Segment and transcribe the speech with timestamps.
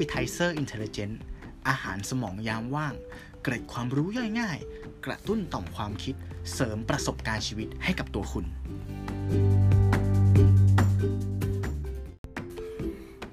[0.00, 1.14] Appetizer Intelligent
[1.68, 2.94] อาหารสมองยามว่าง
[3.42, 4.58] เกร็ดความรู้ย่อยง่าย
[5.06, 6.14] กระตุ้นต่อมความคิด
[6.54, 8.46] เสริมประสบการณ์ชีวิตให้กับตัวคุณ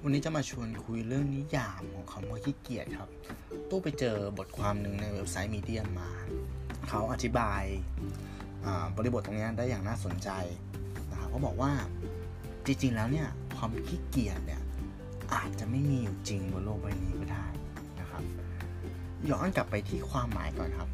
[0.02, 3.10] วันนี้จะมาชวนคุยเรื่องนิยามของคำว่าขี้เกียจครับ
[3.70, 6.10] ตู้ไปเจอบทความหนึ่งในเว็บไซต์มีเดียมา
[6.90, 7.64] เขาอธิบาย
[8.98, 10.30] บริบทตรงนี้ได้อย่างน่าสนใจ
[11.12, 11.72] นะครับเขาบอกว่า
[12.66, 13.28] จริงๆแล้วเนี่ย
[13.58, 14.62] ความขี้เกียจเนี่ย
[15.34, 17.46] อาจจะไม่มีอยู่จริงบนโลกใบนี้ก็ได้
[18.00, 18.24] นะครับ
[19.30, 20.90] ย้อนกลับไปที่ความหมายก่อนครับ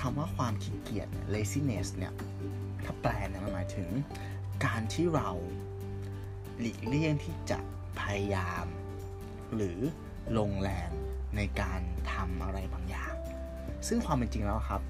[0.00, 2.12] คำว่าความขี้เกียจ laziness เนี่ย
[2.84, 3.88] ถ้าแปลเนี่ยมันหมายถึง
[4.64, 5.30] การที่เรา
[6.60, 7.58] หลีกเลี่ยงที่จะ
[8.00, 8.66] พยายาม
[9.54, 9.78] หรือ
[10.38, 10.90] ลงแรง
[11.36, 11.80] ในการ
[12.12, 13.14] ทำอะไรบางอย่าง
[13.86, 14.82] ซึ่งความเป็นจริงแล้วครับ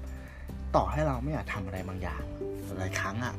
[0.75, 2.23] ต่อให้เราไม่อยากทำอะไรบางอย่าง
[2.77, 3.35] หลายครั้งอะ่ะ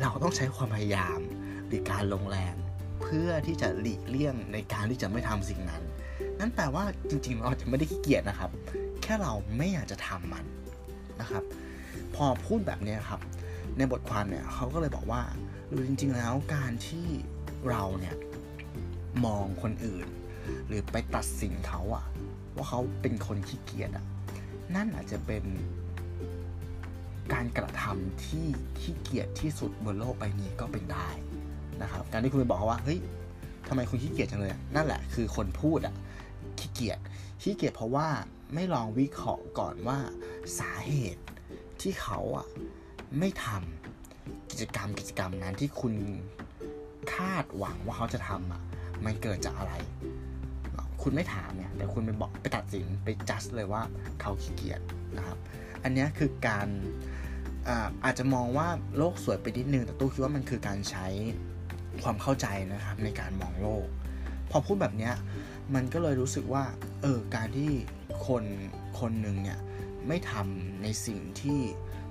[0.00, 1.18] เราต้องใช้ความพยายาม
[1.66, 2.54] หรือการลงแรง
[3.00, 5.82] เพื่อที่จะหลีกเลี่ยงในการที่จะไม่ทำสิ่งนั้น
[6.38, 8.50] นั่นแปลว่าจริงๆเราจะไม่ได้ขี้เกียจนะครับ
[9.02, 10.44] แค่เราไม่อยากจะทำมัน
[11.20, 11.42] นะครับ
[12.14, 13.20] พอพูดแบบนี้ครับ
[13.76, 15.22] ในบทความเนี่ยเขาก็เลยบอกว่า
[15.70, 17.06] หรือจริง ๆ แล้วการที่
[17.68, 18.16] เราเนี่ย
[19.24, 20.06] มองคนอื่น
[20.66, 22.04] หรือไปตัดสินเขาอะ
[22.54, 24.04] ว่าเขาเป็นคนขี้เกียจอะ
[24.74, 25.44] นั่นอาจจะเป็น
[27.32, 28.46] การกระทำที่
[28.80, 31.08] ขี้เกียจที่สุดบนโลกใบนี้ก็เป็นได้
[31.82, 32.98] นะครับ การที่คุณไปบอกว่า เฮ้ย
[33.68, 35.94] ทำไมคุณขี้เกียจจังเลย นั่นแหละคือคนพูดอะ
[36.58, 36.98] ขี้เกียจ
[37.42, 38.08] ขี้เกียจเพราะว่า
[38.54, 39.98] ไม่ลองวิเคราะห์ก่อนว่า
[40.58, 41.24] สาเหตุ
[41.80, 42.46] ที่เขาอะ
[43.18, 45.94] ไม่ทำกิจกรรมกิจกรรมนั้นที่คุณ
[47.14, 48.62] คาดหวังว่าเขาจะทำอะ
[49.04, 49.74] มันเกิดจากอะไร
[51.02, 53.82] คุณไม่ถามเนี่ยแต่คุณไปบอกไปตัดสินไปจัดเลยว่า
[54.20, 54.80] เขาขี้เกียจ
[55.16, 55.38] นะครับ
[55.84, 56.68] อันนี้คือการ
[58.04, 61.06] อาจจะมองว่าโลกสวยไปนิดนึงแต่ตู้คิดว่ามันคือการใช้
[62.04, 63.86] ความเข้าใจนะครับในการมองโลก
[64.50, 65.10] พอพูดแบบนี้
[65.74, 66.64] มันก็เลยรู้สึกว่า
[67.02, 67.70] เออการที่
[68.26, 68.44] คน
[69.00, 69.58] คนหนึ่งเนี่ย
[70.08, 71.58] ไม่ทำในสิ่งที่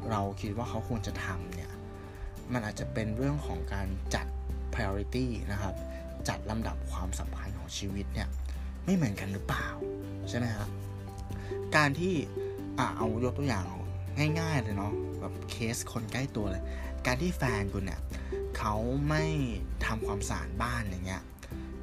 [0.10, 1.72] เราคิดว่าเขาควรจะทำเนี่ย
[2.54, 4.26] มันอาจจะเป็นเรื่องของการจัด
[4.74, 5.76] priority นะครับ
[6.28, 8.30] จัดลำดับความสำคัญของชีวิตเนี่ย
[8.86, 9.68] ไม่เหมือนกันหรือเปล่า
[10.30, 10.70] ใช่ไหมครับ
[11.76, 12.14] การที่
[12.80, 13.66] อ่าเอายกตัวอย่าง
[14.40, 16.64] ง่าย ๆ เลยเนาะแบบเคสคนใกล้ตัวเลย
[17.06, 18.00] การที่แฟนคุณเนี่ย
[18.58, 18.76] เขา
[19.10, 19.24] ไม่
[19.86, 21.24] ทำความสะอาดบ้านอย่างเงี้ย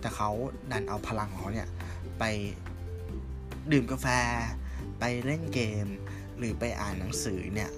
[0.00, 0.30] แต่เขา
[0.70, 1.68] ดันเอาพลังของเขาเนี่ย
[2.18, 2.24] ไป
[3.72, 4.06] ดื่มกาแฟ
[5.00, 5.86] ไปเล่นเกม
[6.38, 7.70] หรือไปอ่านหนังสือเนี่ย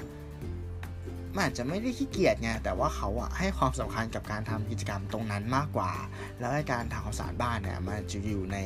[1.34, 5.92] มันอาจจะไม่ได้ขี้เกียจไงแต่ว่าเขาอะให้ความสำคัญกับการทำกิจกรรมตรงนั้นมากกว่า
[6.38, 8.58] แล้วการทำความสะอาดบ้านเนี่ยมันจะอยู่ใน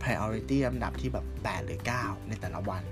[0.00, 2.82] priority ลำดับที่แบบ8หรือ 9 ในแต่ละวัน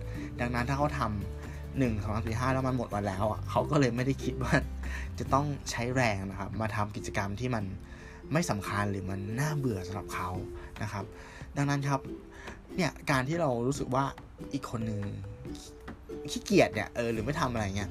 [0.40, 4.52] ดังนั้นถ้าเขาทำหนึ่งสองสามสี่ห้าแล้วมันหมดวันแล้วอะเขาก็เลยไม่ได้คิดว่า
[5.18, 7.64] จะต้องใช้แรงนะครับ มาทำกิจกรรมที่มัน
[8.32, 10.30] ไม่สำคัญหรือมันน่าเบื่อสำหรับเขา
[10.82, 11.04] นะครับ
[11.56, 12.00] ดังนั้นครับ
[12.76, 14.04] เนี่ยการที่เรารู้สึกว่า
[14.52, 15.00] อีกคนหนึ่ง
[16.30, 17.90] ขี้เกียจเนี่ยเออหรือไม่ทำอะไรเงี้ย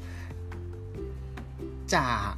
[1.95, 2.31] จาก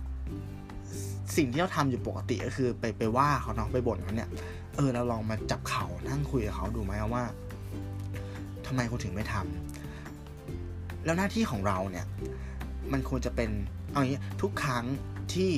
[1.38, 4.30] สิ่งที่เราทำอยู่ปกติก็คือไปไปว่าเขาเนาะไปบ่นเขาเนี่ย
[4.76, 7.24] เออเราลองมาจับเขานั่งคุยกับเขาดูไหมว่า
[8.66, 12.06] ทำไมคุณถึงไม่ทำแล้วหน้าที่ของเราเนี่ย
[12.92, 13.50] มันควรจะเป็น
[13.92, 14.86] เอางี้ทุกครั้ง
[15.34, 15.52] ที่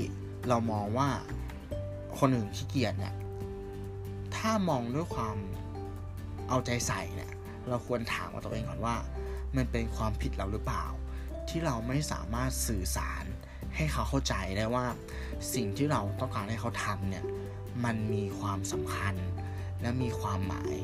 [0.48, 1.10] เรามองว่า
[2.20, 3.16] คนอื่นขี้เกียจเนี่ย
[4.36, 5.38] ถ้ามองด้วยความ
[6.50, 7.32] เอาใจใส่เนี่ย
[7.70, 8.96] เราควรถามกับตัวเองก่อนว่า
[9.56, 10.86] มันเป็นความผิดเราหรือเปล่า
[11.50, 13.24] ที่เราไม่สามารถสื่อสาร
[13.76, 14.86] ให้เขาเข้าใจได้ว่า
[15.54, 17.26] สิ่งที่เราต้องการให้เขาทำเนี่ย
[17.84, 19.16] มันมีความสำคัญ
[19.82, 20.76] และมีความหมาย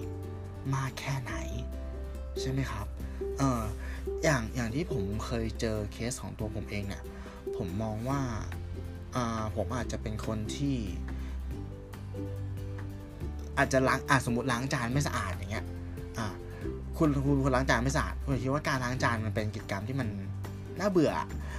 [0.75, 1.33] มากแค่ไหน
[2.39, 2.87] ใช่ไหมครับ
[3.37, 3.61] เออ
[4.23, 7.03] อย่างอย่างที่ผมเคยเจอเคสของตัวผมเองเนี่ย
[7.57, 8.21] ผมมองว่า
[9.55, 10.75] ผมอาจจะเป็นคนที่
[13.57, 15.65] อาจจะล้างอาจสมมติล้างจานไม่สะอาดอย่างเงี้ย
[16.17, 16.27] อ่า
[16.97, 20.07] คุณคุณคุณล้างจานไม่สะอาดคุณคิดว่าการล้างจานมันเป็นกิจกรรมที่มัน
[20.79, 21.13] น่าเบื่อ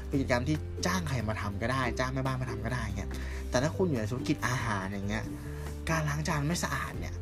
[0.09, 3.11] เป็นกิจกรรมที่จ้างใครมาทำก็ได้ จ้างแม่บ้านมาทำก็ได้เงี้ย
[3.51, 5.25] แต่ถ้าคุณอยู่ในธุรกิจอาหารอย่างเงี้ย
[5.91, 7.15] การล้างจานไม่สะอาดเนี่ย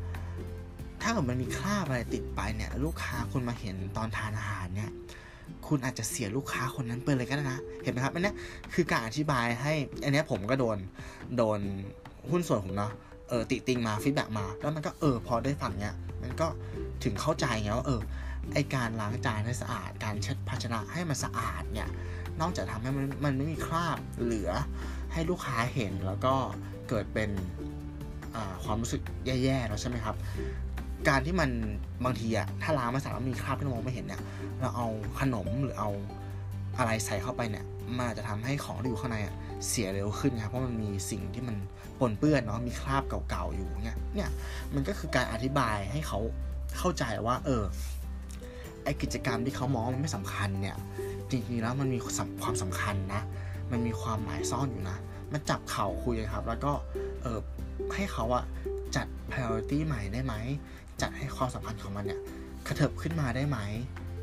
[1.01, 4.91] ถ้าเกิดมันมีคราบอะไรติดไปเนี่ย ลูกค้าคุณมาเห็นตอนทานอาหารเนี่ย
[5.67, 8.33] คุณอาจจะเสียลูกค้าคนนั้นไปเลยก็ได้นะ เห็นไหมครับอันนี้
[8.73, 9.73] คือการอธิบายให้
[10.03, 10.77] อันนี้ผมก็โดน
[11.37, 11.59] โดน
[12.31, 12.91] หุ้นส่วนผมเนาะ
[13.29, 16.47] เออ ติติงมาฟีดแบ็มา แล้วมันก็เออ พอได้ฟังเนี้ย มันก็
[17.03, 18.01] ถึงเข้าใจไงว่าเออ
[18.53, 21.89] ไอการล้างจานให้สะอาด การเช็ดภาชนะให้มันสะอาดเนี่ย
[22.41, 24.51] นอกจากทำให้มันมันไม่มีคราบเหลือ
[25.13, 26.35] ให้ลูกค้าเห็นแล้วก็
[26.89, 27.29] เกิดเป็น
[28.63, 30.15] ความรู้สึกแย่ๆแล้วใช่ไหมครับ
[31.07, 31.49] การที่มัน
[32.05, 34.21] บางทีอะถ้าล้างไม่สะอาดมีคราบที่เรามองไม่เห็นเนี่ย
[34.59, 34.87] เราเอา
[35.19, 35.89] ขนมหรือเอา
[36.77, 37.65] อะไรใส่เข้าไปเนี่ย
[37.97, 39.35] มันจะทำให้ของที่อยู่ข้างในอะ
[39.67, 41.55] เสียเร็วขึ้นครับเพราะมันมีสิ่งที่มัน
[41.99, 44.29] ปนเปื้อนเนาะมีคราบเก่าๆอยู่เนี่ยเนี่ย
[44.73, 46.19] มันก็คือการอธิบายให้เขา
[46.77, 47.63] เข้าใจว่า เออ
[48.83, 50.75] ไอกิจกรรมที่เขามองมันไม่สำคัญเนี่ย
[51.29, 51.99] จริงๆแล้วมันมี
[52.43, 53.21] ความสำคัญนะ
[53.71, 54.97] มันมีความหมายซ่อนอยู่นะ
[55.31, 56.71] มาจับเข่าคุยครับ แล้วก็
[57.21, 57.39] เออ
[57.95, 58.43] ให้เขาอะ
[59.31, 60.33] priority ใหม่ได้ไหม
[61.01, 62.21] จัดให้ความสำคัญของมันเนี่ย
[62.67, 63.57] กระเถิบขึ้นมาได้ไหม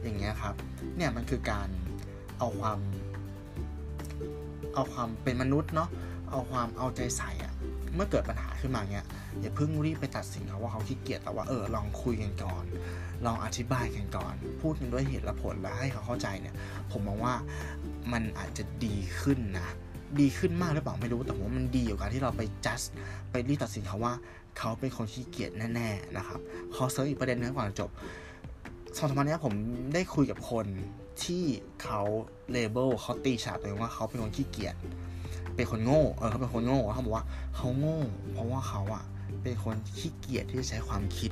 [0.03, 0.55] อย่างเงี้ยครับ
[0.97, 1.69] เนี่ยมันคือการ
[2.39, 2.79] เอาความ
[4.75, 5.89] เอาความเป็นมนุษย์เนาะ
[6.31, 7.53] เอาความเอาใจใส่อะ
[7.95, 9.05] เมื่อเกิดปัญหาขึ้นมาเนี่ย
[9.41, 12.65] อย่าเพิ่งรีบไปตัดสินเขาว่าเขาขี้เกียจแต่ว่าเออลองคุยกันก่อน
[13.27, 16.55] ลองอธิบายกันก่อน พูดกันด้วยเหตุและผลแล้วให้เขาเข้าใจเนี่ย
[16.91, 17.35] ผมมองว่า
[18.13, 19.69] มันอาจจะดีขึ้นนะ
[20.21, 22.87] ดีขึ้นมากหรือเปล่าไม่รู้ แต่ว่ามันดีอยู่การที่เราไป just
[23.31, 24.13] ไปรีตัดสินเขาว่า
[24.59, 26.41] เขาเป็นคนขี้เกียจแน่ๆนะครับ
[26.75, 27.91] ขอเสริมอีกประเด็นนึงก่อนจบ
[28.97, 29.53] สองสามวันนี้ผม
[29.95, 30.67] ได้คุยกับคน
[31.25, 31.45] ที่
[31.83, 32.01] เขา
[32.51, 34.75] เลเบลเขาตีฉาบตัวเองว่าเขาเป็นคนขี้เกียจ
[35.55, 37.25] เป็นคนโง่เออเขาเป็นคนโง่เขาบอกว่า
[37.57, 38.01] เขาโง่
[38.33, 39.05] เพราะว่าเขาอะ
[39.43, 41.31] เป็นคนขี้เกียจที่จะใช้ความคิด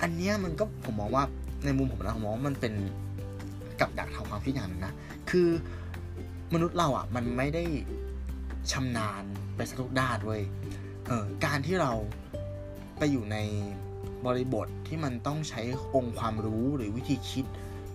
[0.00, 1.24] อันนี้มันก็ผมมองว่า
[1.64, 2.74] ในมุมผมนะผมมองว่ามันเป็น
[3.80, 4.92] กับดักทางความคิดอย่างนึงนะ
[5.30, 5.48] คือ
[6.54, 7.64] มนุษย์เราอะ มันไม่ได้
[8.72, 9.22] ชำนาญ
[9.56, 10.42] ไปสทุกด้านเว้ย
[11.06, 11.92] เออการที่เรา
[12.98, 13.36] ไปอยู่ใน
[14.26, 15.60] บริบทที่มันต้องใช้
[15.94, 17.44] องค์ความรู้หรือวิธีคิด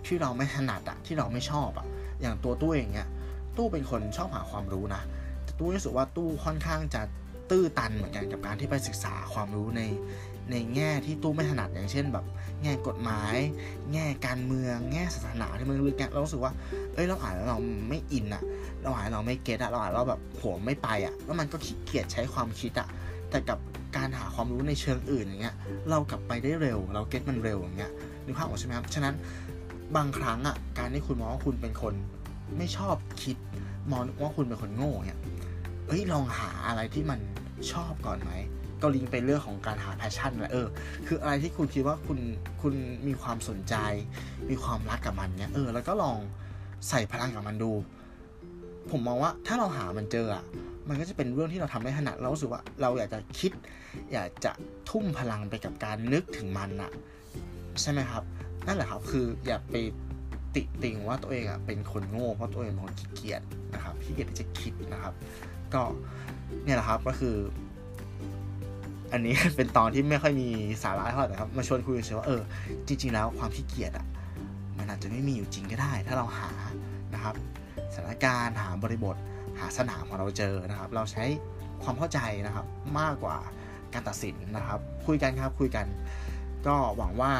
[0.05, 1.87] ที่เราไม่ถนัดอะที่เราไม่ชอบอะ
[2.21, 3.09] อย่างตัวตู้เองเนี่ย
[3.57, 5.01] ตู้เป็นคนชอบหาความรู้นะ
[5.43, 7.01] แต่ตู้รู้สึกว่าตู้ค่อนข้างจะ
[7.49, 9.81] ตื้อตันเหมือนกันกับการที่ไปศึกษาความรู้ใน
[10.51, 12.25] ในแง่ที่ตู้ไม่ถนัดอย่างเช่นแบบ
[12.63, 13.35] แง่กฎหมาย
[13.93, 16.53] แง่การเมือง แง่ศาสนาที่มันลึกแกเรารู้สึกว่า
[16.93, 17.59] เอ้ยเราอ่านแล้วเรา
[17.89, 18.43] ไม่ in อะ
[18.83, 22.87] เราอ่านเราไม่ get อะเราอ่านเราแบบหัวไม่ไปอะแล้วมันก็ขี้เกียจใช้ความคิดอะ
[23.29, 23.59] แต่กับ
[23.97, 25.55] การหาความรู้ในเชิงอื่นอย่างเงี้ย
[25.89, 27.91] เรากลับไปได้เร็ว เรา get มันเร็วอย่างเงี้ย
[28.25, 29.15] นึกภาพออกใช่ไหมครับฉะนั้น
[29.95, 31.93] บางครั้งอะการที่คุณมองว่าคุณเป็นคน
[32.57, 33.37] ไม่ชอบคิด
[33.91, 35.19] มองว่าคุณเป็นคนโง่เนี่ย
[35.87, 37.19] เอ้ยลองหาอะไรที่มัน
[37.71, 38.31] ชอบก่อนไหม
[38.81, 40.67] ก็ลิงก์ไปเรื่องของการหา passion แหละเออ
[41.07, 42.19] คืออะไรที่คุณคิดว่าคุณ
[42.61, 42.73] คุณ
[43.07, 43.75] มีความสนใจ
[44.49, 46.17] มีความรักกับมันเนี่ยเออแล้วก็ลอง
[46.89, 47.71] ใส่พลังกับมันดู
[48.91, 50.43] ผมมองว่าถ้าเราหามันเจออะ
[50.89, 53.51] มันก็จะเป็นเรื่องที่เราทำได้ถนัดเราสึกว่าเราอยากจะคิด
[54.13, 54.51] อยากจะ
[54.89, 56.91] ทุ่มพลังไปกับการนึกถึงมันอะ
[57.81, 58.23] ใช่ไหมครับ
[58.67, 59.75] นั่นแหละครับคืออย่าไป
[60.55, 63.41] ติติงว่าตัวเองอะเป็นคนโง่เพราะตัวเองเป็นคนขี้เกียจ
[63.73, 65.13] นะครับขี้เกียจที่จะคิดนะครับ
[65.73, 65.83] ก็
[66.63, 67.35] เนี่ยแหละครับก็คือ
[69.13, 70.47] อันนี้เป็นตอนที่ไม่ค่อยมี
[70.83, 72.41] สาระเท่าไหร่ครับ มาชวนคุยเฉยว่าเออ
[72.87, 74.05] จริง ๆ แล้วความขี้เกียจอะ
[74.77, 76.51] มันอาจจะไม่มีอยู่จริงก็ได้ ถ้าเราหา
[77.13, 77.35] นะครับ
[77.93, 79.15] สถานการณ์หาบริบท
[79.59, 81.23] หาสนามของเราเจอนะครับ เราใช้
[81.83, 82.65] ความเข้าใจนะครับ
[82.99, 83.37] มากกว่า
[83.93, 85.85] การตัดสินนะครับ คุยกันครับคุยกัน
[86.67, 87.33] ก็หวังว่า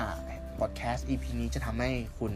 [0.60, 2.34] พอดแคสต์ EP นี้จะทำให้คุณ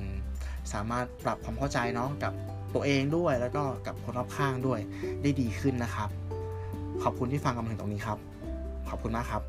[0.74, 2.34] สามารถปรับความเข้าใจเนาะกับ
[2.74, 4.80] ตัวเองด้วย แล้วก็กับคนรอบข้างด้วย
[5.22, 6.10] ได้ดีขึ้นนะครับ
[7.04, 8.18] ขอบคุณที่ฟังกันถึงตรงนี้ครับ
[8.90, 9.42] ขอบคุณมากครับ